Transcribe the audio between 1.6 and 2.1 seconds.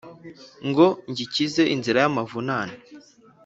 inzira